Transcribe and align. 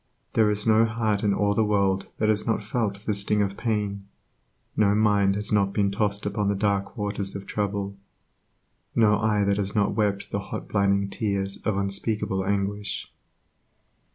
There 0.33 0.49
is 0.49 0.65
no 0.65 0.83
heart 0.85 1.21
in 1.23 1.31
all 1.31 1.53
the 1.53 1.63
world 1.63 2.07
that 2.17 2.27
has 2.27 2.47
not 2.47 2.63
felt 2.63 3.05
the 3.05 3.13
sting 3.13 3.43
of 3.43 3.55
pain, 3.55 4.07
no 4.75 4.95
mind 4.95 5.35
has 5.35 5.51
not 5.51 5.73
been 5.73 5.91
tossed 5.91 6.25
upon 6.25 6.47
the 6.47 6.55
dark 6.55 6.97
waters 6.97 7.35
of 7.35 7.45
trouble, 7.45 7.95
no 8.95 9.19
eye 9.19 9.43
that 9.43 9.57
has 9.57 9.75
not 9.75 9.93
wept 9.93 10.31
the 10.31 10.39
hot 10.39 10.67
blinding 10.67 11.07
tears 11.11 11.57
of 11.57 11.77
unspeakable 11.77 12.43
anguish. 12.43 13.13